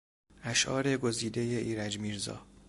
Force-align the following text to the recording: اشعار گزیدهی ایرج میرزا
اشعار 0.43 0.97
گزیدهی 0.97 1.55
ایرج 1.55 1.97
میرزا 1.99 2.45